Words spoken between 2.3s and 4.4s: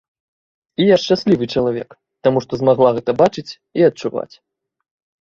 што змагла гэта бачыць і адчуваць.